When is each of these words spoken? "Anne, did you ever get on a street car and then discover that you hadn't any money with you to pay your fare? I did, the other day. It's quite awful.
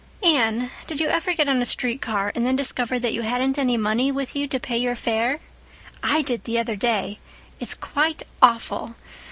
"Anne, 0.23 0.71
did 0.87 0.99
you 0.99 1.07
ever 1.09 1.31
get 1.35 1.47
on 1.47 1.61
a 1.61 1.65
street 1.65 2.01
car 2.01 2.31
and 2.33 2.43
then 2.43 2.55
discover 2.55 2.97
that 2.97 3.13
you 3.13 3.21
hadn't 3.21 3.59
any 3.59 3.77
money 3.77 4.11
with 4.11 4.35
you 4.35 4.47
to 4.47 4.59
pay 4.59 4.75
your 4.79 4.95
fare? 4.95 5.39
I 6.01 6.23
did, 6.23 6.45
the 6.45 6.57
other 6.57 6.75
day. 6.75 7.19
It's 7.59 7.75
quite 7.75 8.23
awful. 8.41 8.95